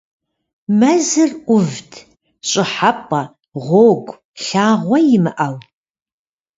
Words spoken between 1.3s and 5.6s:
ӏувт, щӏыхьэпӏэ, гъуэгу, лъагъуэ имыӏэу.